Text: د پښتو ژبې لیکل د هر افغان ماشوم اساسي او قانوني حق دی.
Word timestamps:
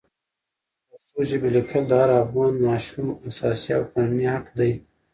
د 0.89 0.91
پښتو 0.91 1.19
ژبې 1.29 1.49
لیکل 1.55 1.83
د 1.87 1.91
هر 2.01 2.11
افغان 2.23 2.53
ماشوم 2.67 3.07
اساسي 3.29 3.69
او 3.77 3.83
قانوني 3.93 4.27
حق 4.33 4.47
دی. 4.59 4.71